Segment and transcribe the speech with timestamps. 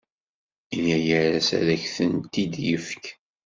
[0.75, 3.03] Ini-as ad ak-tent-id-yefk.